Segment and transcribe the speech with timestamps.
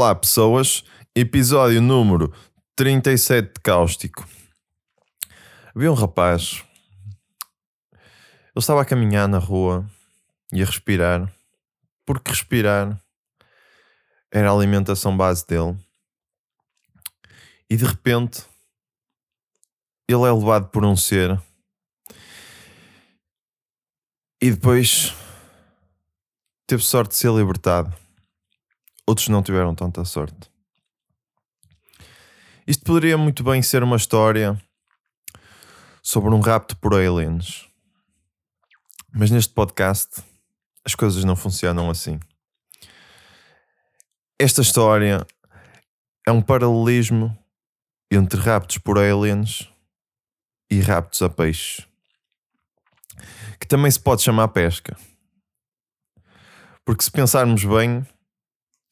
[0.00, 0.84] Olá, pessoas.
[1.12, 2.32] Episódio número
[2.76, 4.24] 37 de Cáustico.
[5.74, 6.64] Havia um rapaz.
[7.90, 9.84] Ele estava a caminhar na rua
[10.52, 11.28] e a respirar.
[12.06, 12.96] Porque respirar
[14.30, 15.76] era a alimentação base dele.
[17.68, 18.44] E de repente
[20.08, 21.42] ele é levado por um ser.
[24.40, 25.12] E depois
[26.68, 28.07] teve sorte de ser libertado.
[29.08, 30.50] Outros não tiveram tanta sorte.
[32.66, 34.62] Isto poderia muito bem ser uma história
[36.02, 37.66] sobre um rapto por aliens.
[39.10, 40.22] Mas neste podcast
[40.84, 42.20] as coisas não funcionam assim.
[44.38, 45.26] Esta história
[46.26, 47.34] é um paralelismo
[48.10, 49.72] entre raptos por aliens
[50.70, 51.88] e raptos a peixes,
[53.58, 54.94] que também se pode chamar pesca.
[56.84, 58.06] Porque se pensarmos bem,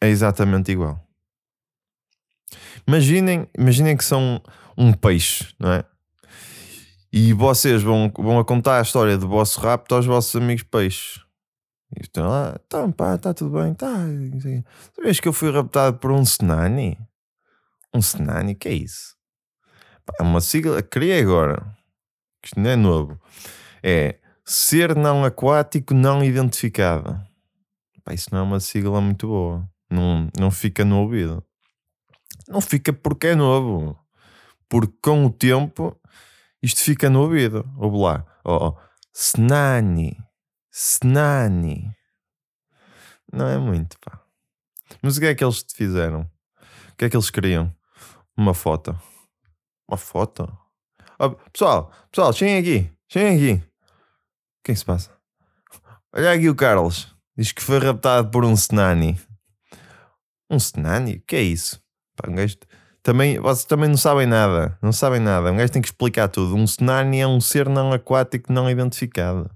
[0.00, 1.04] é exatamente igual.
[2.86, 4.42] Imaginem, imaginem que são
[4.76, 5.84] um peixe, não é?
[7.12, 11.20] E vocês vão, vão a contar a história do vosso rapto aos vossos amigos peixes.
[11.96, 13.88] E estão lá, tá, pá, está tudo bem, tá.
[14.94, 16.96] Sabes que eu fui raptado por um Senani?
[17.92, 18.54] Um Senani?
[18.54, 19.16] que é isso?
[20.06, 21.76] Pá, é uma sigla, criei agora.
[22.44, 23.20] Isto não é novo.
[23.82, 27.20] É ser não aquático não identificado.
[28.04, 29.68] Pá, isso não é uma sigla muito boa.
[29.90, 31.44] Não, não fica no ouvido.
[32.48, 33.98] Não fica porque é novo.
[34.68, 36.00] Porque com o tempo
[36.62, 37.68] isto fica no ouvido.
[37.76, 38.26] Ouve lá.
[38.44, 38.76] Oh, oh.
[39.14, 40.16] Snani.
[40.72, 41.90] Snani.
[43.32, 44.20] Não é muito, pá.
[45.02, 46.22] Mas o que é que eles te fizeram?
[46.92, 47.74] O que é que eles queriam?
[48.36, 48.98] Uma foto.
[49.88, 50.50] Uma foto?
[51.18, 52.92] Oh, pessoal, pessoal, cheguem aqui.
[53.08, 53.64] Cheguem aqui.
[53.64, 55.10] O que é que se passa?
[56.12, 57.14] Olha aqui o Carlos.
[57.36, 59.18] Diz que foi raptado por um Snani.
[60.50, 61.16] Um Senani?
[61.16, 61.80] O que é isso?
[62.16, 62.56] Pá, um gajo...
[63.02, 64.76] Também, vocês também não sabem nada.
[64.82, 65.50] Não sabem nada.
[65.50, 66.54] Um gajo tem que explicar tudo.
[66.54, 69.50] Um Senani é um ser não aquático não identificado.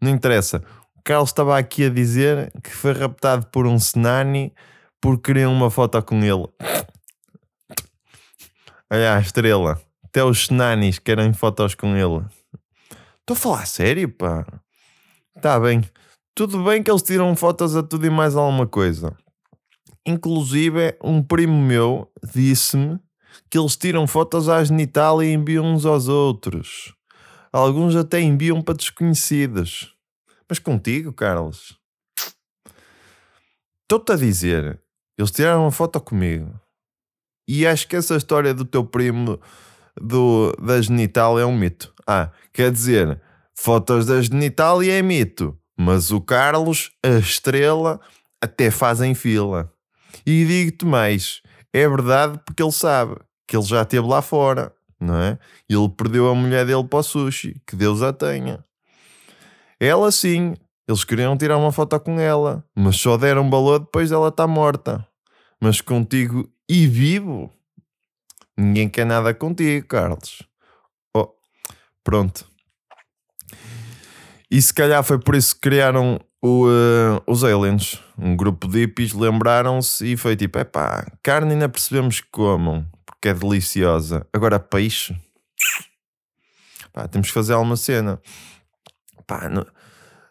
[0.00, 0.62] Não interessa.
[0.94, 4.52] O Carlos estava aqui a dizer que foi raptado por um Senani
[5.00, 6.46] porque queriam uma foto com ele.
[8.90, 9.80] Olha a estrela.
[10.04, 12.24] Até os Senanis querem fotos com ele.
[13.20, 14.46] Estou a falar sério, pá.
[15.36, 15.82] Está bem.
[16.34, 19.16] Tudo bem que eles tiram fotos a tudo e mais alguma coisa.
[20.06, 23.00] Inclusive, um primo meu disse-me
[23.50, 26.94] que eles tiram fotos à genital e enviam uns aos outros.
[27.52, 29.94] Alguns até enviam para desconhecidos.
[30.48, 31.76] Mas contigo, Carlos?
[33.82, 34.80] Estou-te a dizer,
[35.18, 36.52] eles tiraram uma foto comigo.
[37.48, 39.40] E acho que essa história do teu primo
[40.00, 41.92] do, da genital é um mito.
[42.06, 43.20] Ah, quer dizer,
[43.54, 45.58] fotos da genital é mito.
[45.76, 48.00] Mas o Carlos, a estrela,
[48.40, 49.72] até fazem fila.
[50.24, 53.16] E digo-te mais, é verdade porque ele sabe
[53.46, 55.38] que ele já esteve lá fora, não é?
[55.68, 58.64] Ele perdeu a mulher dele para o sushi, que Deus a tenha.
[59.78, 60.54] Ela sim,
[60.88, 65.06] eles queriam tirar uma foto com ela, mas só deram valor depois dela estar morta.
[65.60, 67.52] Mas contigo e vivo,
[68.56, 70.42] ninguém quer nada contigo, Carlos.
[71.14, 71.28] Oh,
[72.02, 72.48] pronto.
[74.50, 78.80] E se calhar foi por isso que criaram o, uh, os aliens, um grupo de
[78.80, 84.26] hippies, lembraram-se e foi tipo: epá, carne ainda percebemos que comam, porque é deliciosa.
[84.32, 85.16] Agora, peixe,
[86.92, 88.20] pá, temos que fazer alguma cena.
[89.26, 89.66] Pá, não,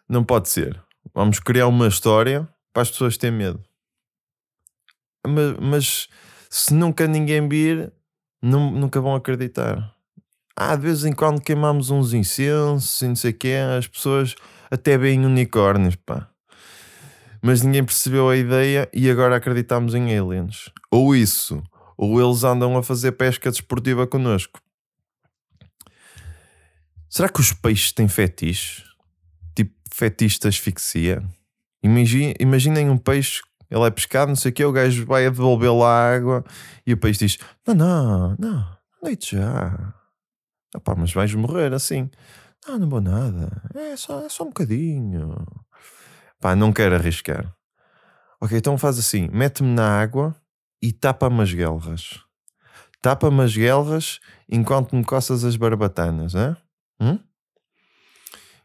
[0.08, 0.82] não pode ser.
[1.14, 3.62] Vamos criar uma história para as pessoas terem medo.
[5.26, 6.08] Mas, mas
[6.48, 7.92] se nunca ninguém vir,
[8.40, 9.94] não, nunca vão acreditar.
[10.56, 14.34] Ah, de vez em quando queimamos uns incensos e não sei o quê, as pessoas
[14.70, 16.28] até bem unicórnios, pá.
[17.42, 20.70] Mas ninguém percebeu a ideia e agora acreditamos em aliens.
[20.90, 21.62] Ou isso,
[21.96, 24.60] ou eles andam a fazer pesca desportiva connosco.
[27.08, 28.82] Será que os peixes têm fetiche?
[29.54, 31.22] Tipo fetiche asfixia?
[31.82, 33.40] Imaginem, imaginem um peixe,
[33.70, 36.44] ele é pescado, não sei o que, o gajo vai a devolvê-lo à água
[36.86, 39.94] e o peixe diz: Não, não, não, deite já.
[40.74, 42.10] Ah, mas vais morrer assim.
[42.68, 43.62] Ah, não vou nada.
[43.74, 45.36] É só, é só um bocadinho.
[46.40, 47.54] Pá, não quero arriscar.
[48.40, 50.34] Ok, então faz assim: mete-me na água
[50.82, 52.20] e tapa-me as guelras.
[53.00, 54.18] Tapa-me as guelras
[54.48, 56.56] enquanto me coças as barbatanas, é?
[57.00, 57.20] Hum?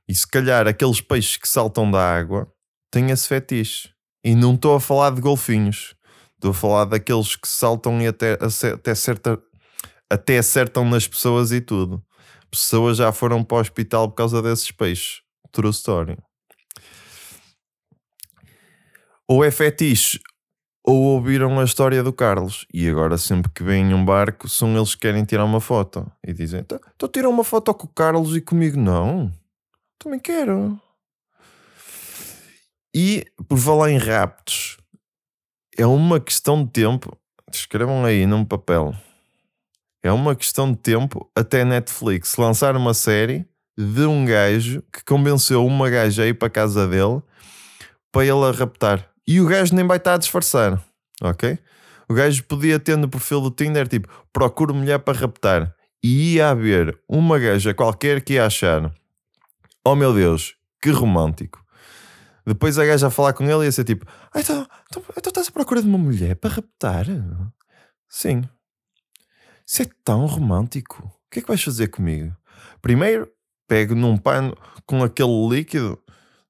[0.08, 2.52] E se calhar aqueles peixes que saltam da água
[2.90, 3.94] têm esse fetiche.
[4.24, 5.96] E não estou a falar de golfinhos.
[6.36, 9.40] Estou a falar daqueles que saltam e até, até, certa,
[10.10, 12.04] até acertam nas pessoas e tudo
[12.52, 15.22] pessoas já foram para o hospital por causa desses peixes.
[15.52, 16.18] True story.
[19.28, 20.20] Ou é fetiche
[20.84, 22.66] ou ouviram a história do Carlos.
[22.74, 26.12] E agora, sempre que vem um barco, são eles que querem tirar uma foto.
[26.26, 29.32] E dizem: Então, então tira uma foto com o Carlos e comigo não.
[29.98, 30.80] Também quero.
[32.94, 34.78] E por falar em raptos,
[35.78, 37.18] é uma questão de tempo.
[37.52, 38.94] Escrevam aí num papel.
[40.04, 43.46] É uma questão de tempo até Netflix lançar uma série
[43.78, 47.22] de um gajo que convenceu uma gaja a ir para a casa dele
[48.12, 49.08] para ele a raptar.
[49.26, 50.84] E o gajo nem vai estar a disfarçar,
[51.22, 51.58] ok?
[52.10, 55.74] O gajo podia ter no perfil do Tinder tipo, procuro mulher para raptar.
[56.04, 58.92] E ia haver uma gaja qualquer que ia achar,
[59.86, 61.64] oh meu Deus, que romântico.
[62.46, 65.48] Depois a gaja a falar com ele ia ser tipo, ah, então, então, então estás
[65.48, 67.06] à procura de uma mulher para raptar?
[68.10, 68.42] Sim.
[69.72, 71.02] Isso é tão romântico.
[71.06, 72.36] O que é que vais fazer comigo?
[72.82, 73.32] Primeiro,
[73.70, 74.54] pego num pano
[74.86, 75.98] com aquele líquido,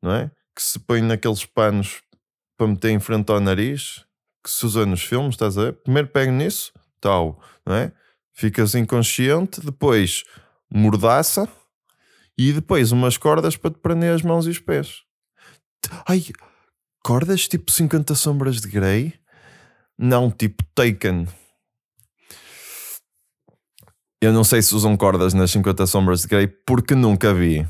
[0.01, 0.31] não é?
[0.55, 2.01] Que se põe naqueles panos
[2.57, 4.03] para meter em frente ao nariz,
[4.43, 5.73] que se usa nos filmes, estás a ver?
[5.73, 7.91] Primeiro pego nisso, tal, não é?
[8.33, 10.23] Ficas inconsciente, depois
[10.73, 11.47] mordaça
[12.35, 15.03] e depois umas cordas para te prender as mãos e os pés.
[16.07, 16.25] Ai,
[17.03, 19.13] cordas tipo 50 sombras de Grey?
[19.95, 21.27] Não, tipo Taken.
[24.23, 27.67] Eu não sei se usam cordas nas 50 sombras de Grey porque nunca vi.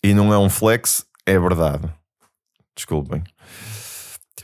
[0.00, 1.92] E não é um flex, é verdade.
[2.76, 3.24] Desculpem.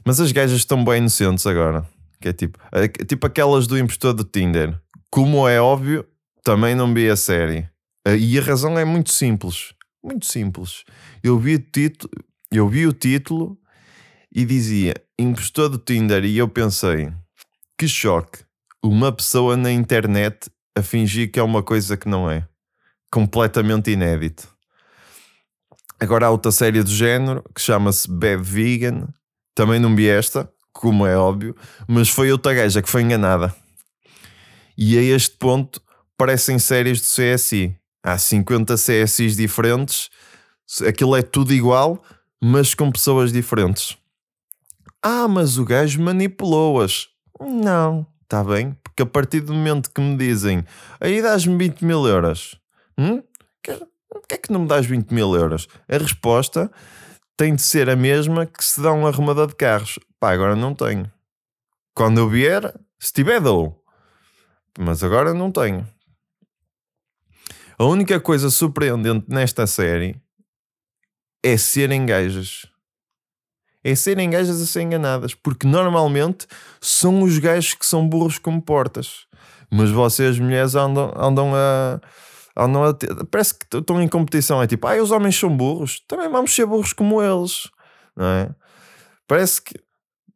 [0.04, 1.88] Mas as gajas estão bem inocentes agora.
[2.20, 4.76] Que é tipo, é tipo aquelas do impostor do Tinder.
[5.10, 6.04] Como é óbvio,
[6.42, 7.68] também não vi a série.
[8.04, 9.72] E a razão é muito simples.
[10.02, 10.82] Muito simples.
[11.22, 12.10] Eu vi o título,
[12.50, 13.56] eu vi o título
[14.34, 17.12] e dizia impostor do Tinder e eu pensei
[17.78, 18.40] que choque
[18.82, 22.46] uma pessoa na internet a fingir que é uma coisa que não é.
[23.10, 24.48] Completamente inédito.
[26.00, 29.08] Agora há outra série do género que chama-se Bad Vegan.
[29.54, 31.56] Também não vi esta, como é óbvio,
[31.86, 33.54] mas foi outra gaja que foi enganada.
[34.76, 35.80] E a este ponto
[36.18, 37.76] parecem séries do CSI.
[38.02, 40.10] Há 50 CSIs diferentes,
[40.86, 42.02] aquilo é tudo igual,
[42.42, 43.96] mas com pessoas diferentes.
[45.02, 47.08] Ah, mas o gajo manipulou-as.
[47.40, 50.64] Não, está bem, porque a partir do momento que me dizem
[51.00, 52.58] aí dás-me 20 mil euros,
[52.96, 53.22] hum?
[54.08, 55.66] Porquê é que não me dás 20 mil euros?
[55.88, 56.70] A resposta
[57.36, 59.98] tem de ser a mesma que se dá um arrumador de carros.
[60.20, 61.10] Pá, agora não tenho.
[61.92, 63.82] Quando eu vier, se tiver, dou.
[64.78, 65.86] Mas agora não tenho.
[67.76, 70.16] A única coisa surpreendente nesta série
[71.42, 72.68] é serem gajas
[73.84, 76.46] é serem gajas a ser enganadas, porque normalmente
[76.80, 79.26] são os gajos que são burros como portas.
[79.70, 82.00] Mas vocês, mulheres, andam, andam a.
[82.56, 84.62] Andam a ter, parece que estão em competição.
[84.62, 87.68] É tipo, ah, os homens são burros, também vamos ser burros como eles,
[88.16, 88.54] não é?
[89.26, 89.74] Parece que,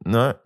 [0.05, 0.37] não é?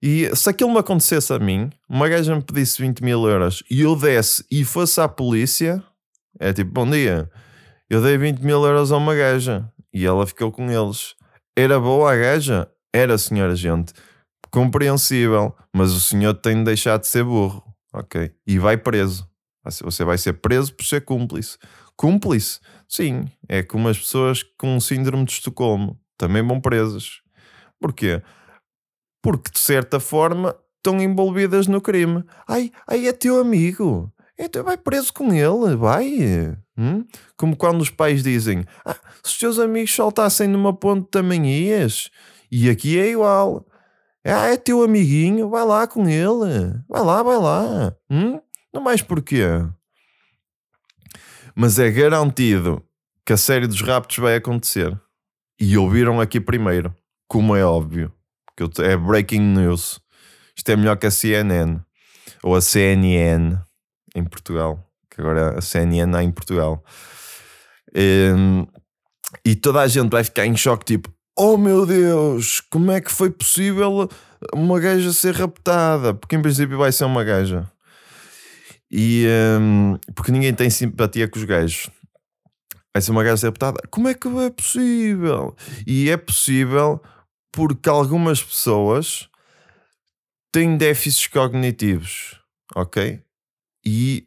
[0.00, 3.80] E se aquilo me acontecesse a mim, uma gaja me pedisse 20 mil euros e
[3.80, 5.82] eu desse e fosse à polícia,
[6.38, 7.28] é tipo, bom dia,
[7.90, 11.16] eu dei 20 mil euros a uma gaja e ela ficou com eles.
[11.60, 12.70] Era boa a gaja?
[12.94, 13.92] Era, senhora gente.
[14.48, 18.32] Compreensível, mas o senhor tem de deixar de ser burro, ok?
[18.46, 19.28] E vai preso.
[19.82, 21.58] Você vai ser preso por ser cúmplice.
[21.96, 22.60] Cúmplice?
[22.88, 25.98] Sim, é como as pessoas com síndrome de Estocolmo.
[26.16, 27.22] Também vão presas.
[27.80, 28.22] Porquê?
[29.20, 32.22] Porque de certa forma estão envolvidas no crime.
[32.46, 34.12] Ai, ai é teu amigo.
[34.38, 36.56] Então vai preso com ele, vai.
[36.78, 37.04] Hum?
[37.36, 42.10] Como quando os pais dizem: ah, se os teus amigos saltassem numa ponte também ias.
[42.50, 43.66] E aqui é igual.
[44.24, 46.80] Ah, é teu amiguinho, vai lá com ele.
[46.88, 47.94] Vai lá, vai lá.
[48.08, 48.40] Hum?
[48.72, 49.42] Não mais porquê.
[51.54, 52.82] Mas é garantido
[53.26, 54.98] que a série dos raptos vai acontecer.
[55.60, 56.94] E ouviram aqui primeiro,
[57.26, 58.12] como é óbvio.
[58.56, 60.00] Que é breaking news.
[60.56, 61.80] Isto é melhor que a CNN
[62.42, 63.58] ou a CNN
[64.14, 64.87] em Portugal,
[65.18, 66.82] que agora a CNN há em Portugal.
[67.94, 68.66] Um,
[69.44, 73.10] e toda a gente vai ficar em choque, tipo, oh meu Deus, como é que
[73.10, 74.08] foi possível
[74.54, 76.14] uma gaja ser raptada?
[76.14, 77.70] Porque em princípio vai ser uma gaja.
[78.90, 79.26] E
[79.60, 81.90] um, porque ninguém tem simpatia com os gajos.
[82.94, 83.80] Vai ser uma gaja ser raptada.
[83.90, 85.56] Como é que é possível?
[85.86, 87.02] E é possível
[87.52, 89.28] porque algumas pessoas
[90.52, 92.40] têm déficits cognitivos,
[92.74, 93.20] ok?
[93.84, 94.26] E,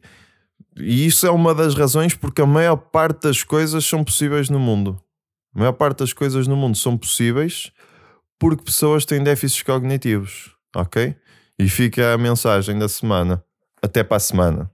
[0.76, 4.58] e isso é uma das razões porque a maior parte das coisas são possíveis no
[4.58, 5.00] mundo.
[5.54, 7.70] A maior parte das coisas no mundo são possíveis
[8.38, 11.14] porque pessoas têm déficits cognitivos, ok?
[11.58, 13.44] E fica a mensagem da semana.
[13.82, 14.71] Até para a semana.